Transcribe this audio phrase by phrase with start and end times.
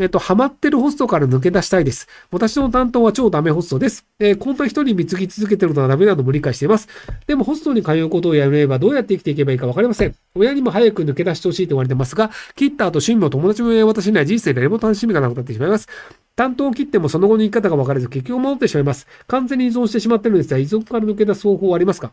[0.00, 2.08] えっと、ハマってるホストから抜け出したいです。
[2.30, 4.06] 私の担当は超ダメホストです。
[4.18, 6.88] えー、こんな人に貢ぎ続けてるのはダメなのも理解しています。
[7.26, 10.14] でもホストに通うことをやめればどうやって生きていけばいいかわかりません。
[10.34, 15.86] 親にも早く抜け出してほしいと言われてますが、切った後趣味も友達も私には人生で誰も楽しみがなくなってしまいます。
[16.34, 19.06] 担当を切ってもその後の生き方が分からず結局戻ってしまいます。
[19.26, 22.12] 完全に依存してしまってるんですが、依存から抜け出す方法はありますか？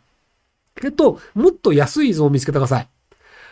[0.84, 2.88] えっと、もっと安い依存を見つけてください。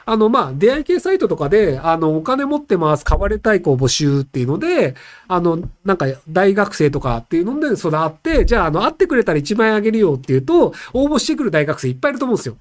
[0.06, 4.96] あの、まあ、出会い系サイトとかで、あの、お金持ってます、買われたい子募集っていうので、
[5.28, 12.58] あの、なんか、大学生とかっていうので、それあって、じゃあ、あの、会ってくれたら1万円あげるよっていうと、応募してくる大学生いっぱいいると思うんですよ。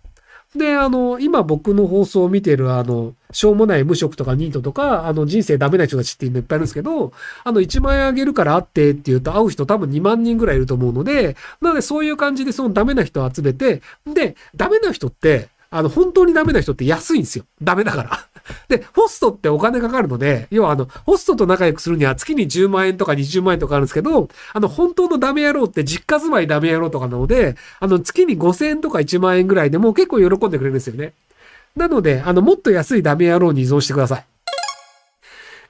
[0.56, 17.45] で、あの、今僕の放送を見てる、あの、しょうもない無職とかニートとか、あの、人生ダメな人たちっていうのいっぱいいるんですけど、あの、1万円あげるから会ってって言うと会う人多分2万人ぐらいいると思うので、なのでそういう感じでそのダメな人を集めて、で、ダメな人って、あの、本当にダメな人って安いんですよ。
[17.60, 18.28] ダメだから。
[18.69, 31.13] で、ホストってお金かかるので、要はあの、ホストと仲良くするには月に10万円とか20万円とかあるんですけど、あの、本当のダメ野郎って実家住まいダメ野郎とかなので、あの、月に5000円とか1万円ぐらいでもう結構喜んでくれるんですよね。
[31.74, 34.24] なので、あの、もっと安いダメ野郎に依存してください。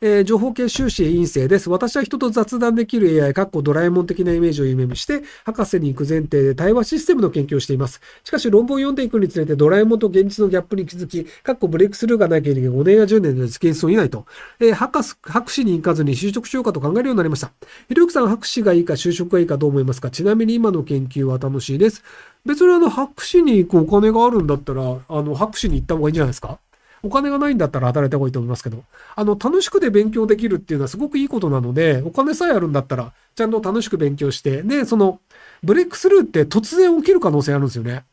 [0.01, 1.71] えー、情報系修士陰性です。
[1.71, 8.01] 私は人と雑談できる AI、かっこドラえもん的なイメージを夢見して、博士に行く前提で対話システムの研究をしています。
[8.25, 14.27] しかし論文を読んでいくにつれてドラえもんと現実のギャップに気づき、かっこブレイクスルーがない限り5年や10年で実現しそうにないと。
[14.61, 17.53] えー、博士、博士に行かずに就職しようかと考えるようになりました。
[17.89, 20.11] ひろゆきさん、博士がいいか就職がいいかどう思いますか？
[20.11, 22.03] ちなみに今の研究は楽しいです。
[22.45, 26.59] 別にあの、博士に行くお金があるんだったら、あの、博士に行った方がいいんじゃないですか？
[27.05, 28.83] お金がないんだったら働いた方がいいと思いますけど、
[29.15, 35.21] あの、楽しくで勉強できるっていうのはすごくいいことなので、お金さえあるんだったら、ちゃんと楽しく勉強して、で、その、
[35.63, 38.05] ブレイクスルーって突然起きる可能性あるんですよね。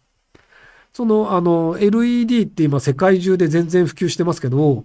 [0.92, 4.84] その、あの、LED って今世界中で全然普及してますけど、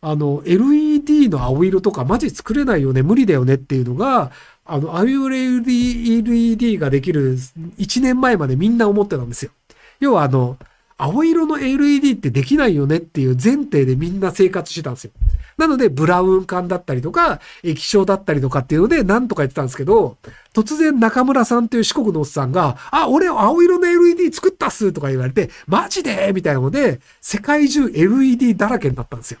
[0.00, 4.32] あの、LED の青色とかマジ作れないよね、無理だよねっていうのが、
[4.66, 7.36] あの、あいう LED ができる
[7.78, 9.52] 1年前までみんな思ってたんですよ。
[10.00, 10.58] 要はあの、
[10.96, 15.10] 青色の LED ってできないよねっていう前提でみんな生活してたんですよ。
[15.56, 20.16] なので、ブラウン管だったりとか、液晶だったりとかっていうので、なんとか言ってたんですけど、
[20.52, 26.32] 突然中村さんっていう四国のおっさんが、あ、俺青色の LED 作ったっすとか言われて、マジで？
[26.34, 29.40] みたいなので、世界中 LED だらけになったんですよ。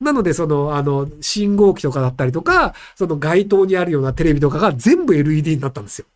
[0.00, 6.06] なので、その、あの、信号機とかだったりとか、その街頭にあるようなテレビとかが全部 LED になったんですよ。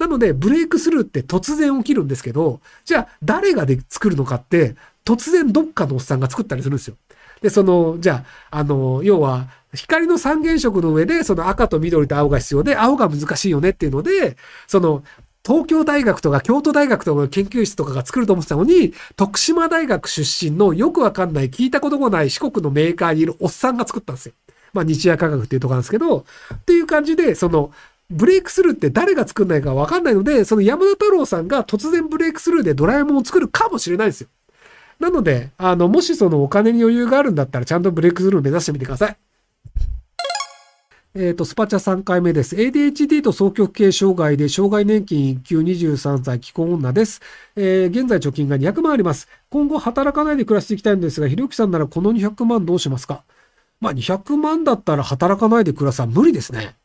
[0.00, 4.74] なので、ブレイクスルーって突然起きるんですけど、じゃあ誰がで作るのかって、
[5.04, 6.96] 突然どっかのおっさんが作ったりするんですよ。
[7.42, 15.04] で、その、じゃあ、あの、要は、光の三原色の上で、その赤と緑と青が必要で、青が難しいよねっていうので、その、
[15.46, 24.32] 東京大学とか京都大学とかの研究室とかが作ると思ってたのに、徳島大学出身のよくわかんない、聞いたこともない四国のメーカーにいるおっさんが作ったんですよ。
[24.72, 26.24] まあ、日夜科学っていうとこなんですけど、
[26.54, 27.72] っていう感じで、その、
[28.10, 34.28] ブレイクスルーって誰が作んないかわかんないので、その山田太郎さんが突然ブレイクスルーでドラえもんを作るかもしれないですよ。
[34.98, 39.16] なので、あの、もしそのお金に余裕があるんだったら、ちゃんとブレイクスルー目指してみてください。
[41.14, 42.54] えっ、ー、と、スパチャ3回目です。
[42.54, 47.20] ADHD と双極系障害で、障害年金1級23歳既婚女です。
[47.56, 49.28] えー、現在貯金が200万あります。
[49.48, 53.24] 今後働かないで暮らしていきたいんですが、ひろきさんならこの200万どうしますか？
[53.80, 56.76] まあ、200万だったら働かないで暮らすは無理ですね。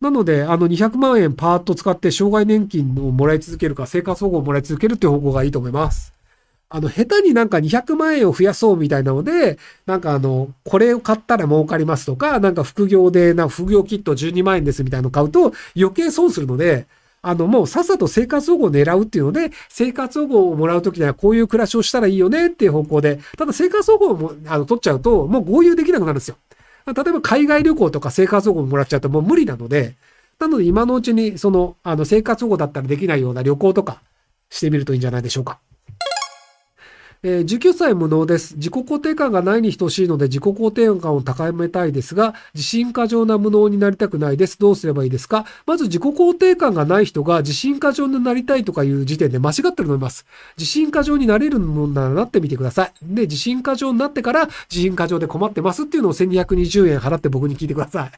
[0.00, 6.14] なので、あの200万円パーッと使って障害年金をもらい続けるか、生活保護をもらい続けるっていう方向がいいと思います。
[6.70, 16.86] あの、下手になんか200万円を増やそうみたいなので、なんかあの、これを買ったら儲かりますとか、なんか副業で、な副業キット12万円ですみたいなのを買うと余計損するので、
[17.20, 26.36] あの、もうさっさと生活保護を狙うっていうので、生活保護をもらうときにはこういう暮らしをしたらいいよねっていう方向で、ただ生活保護をもあの取っちゃうと、もう合流できなくなるんですよ。
[26.86, 29.96] 例えば海外旅行とか生活保護もらっちゃうともう無理なので、
[30.38, 34.02] なので今のうちにその、あの生活保護だったらできないような旅行とか
[34.48, 35.60] してみるといいんじゃないでしょうか。
[37.22, 38.56] えー、19歳無能です。
[38.56, 44.58] 自己肯定感がないに等しいので自己肯定感を高めたいですが、自信過剰な無能になりたくないです。
[44.58, 45.44] どうすればいいですか？
[45.66, 50.24] まず自己肯定感がない人が自信過剰になりたいとかいう時点で間違ってると思います。
[50.56, 52.92] 自信過剰になれるのならなってみてください。
[53.02, 58.10] で、自信過剰になってから自信過剰で困ってますっていうのを1220円払って僕に聞いてください。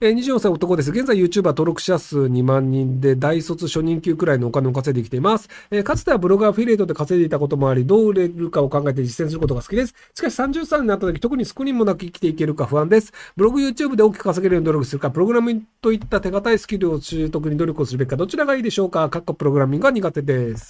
[0.00, 0.90] えー、24歳男です。
[0.90, 5.48] 現在 YouTuber 登録者数2万人で大卒初任給くらいのお金を稼いできています。
[5.70, 9.94] えー、かつてはブログアフィリエイトで稼いでいたこともあり、どう売れるかを考えて実践することが好きです。
[10.12, 13.12] しかし30歳になった時、特にスクリーンもなく生きていけるか不安です。
[13.36, 19.08] ブログ YouTube で大きく稼げるように努力するか、プログラミングといった手堅いスキルを習得に努力をするべきか、どちらがいいでしょうか。
[19.08, 20.68] かっこプログラミングが苦手です。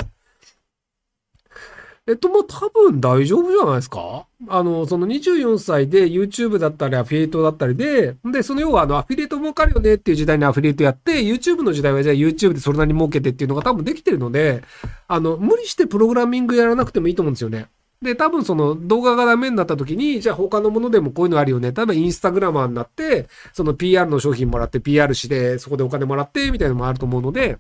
[2.06, 4.26] えっと、もう多分大丈夫じゃないですか？
[4.48, 14.62] あの、その24歳で YouTube だったりアフィリエイトだったりで、で、その要はあの、アフィリエイト儲かるよねっていう時代にアフィリエイトやって、YouTube の時代はじゃあ YouTube でそれなりに儲けてっていうのが多分できてるので、
[15.08, 17.68] あの、無理してプログラミングやらなくてもいいと思うんですよね。
[18.02, 21.72] で、多分その動画がダメになった時に、じゃあ他のものでもこういうのあるよね。
[21.72, 27.56] 例えばインスタグラマーになって、その PR の商品もらって PR して、そこでお金もらって、みたいなのもあると思うので、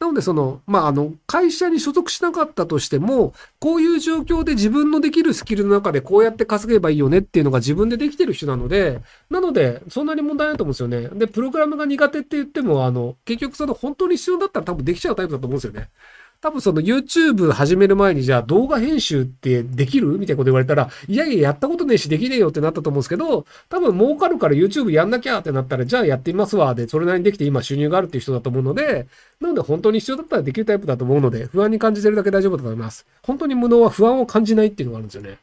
[0.00, 9.00] なので、その、まあ、あの、会社に所属しなかったとしても、こういう状況で自分のできるスキルの中でこうやって稼げばいいよねっていうのが自分でできてる人なので、
[9.30, 11.08] なので、そんなに問題ないと思うんですよね。
[11.18, 15.90] で、プログラムが苦手って言っても、あの、結局その本当に必要だったら多分できちゃうタイプだと思うんですよね。
[16.44, 26.74] 多分その YouTube 始める前にじゃあ動画編集ってできるみたいなこと言われたら、いやいややったことねえしできねえよってなったと思うんですけど、多分儲かるから YouTube やんなきゃってなったら、じゃあやってみますわ。
[26.74, 29.06] で、それなりにできて今収入があるっていう人だと思うので、
[29.40, 33.06] なので本当に必要だったらできるタイプだと思うので、不安に感じてるだけ大丈夫だと思います。
[33.22, 35.38] 本当に無能は不安を感じないっていうのがあるんですよね。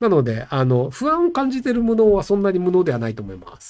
[0.00, 3.68] なので、あの、不安を感じてる無能はそんなに無能ではないと思います。